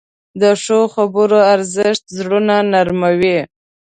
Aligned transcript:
د 0.41 0.43
ښو 0.63 0.79
خبرو 0.93 1.39
ارزښت 1.53 2.03
زړونه 2.17 2.55
نرموې. 2.73 3.37